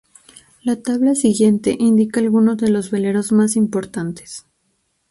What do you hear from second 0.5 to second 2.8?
La tabla siguiente indica algunos de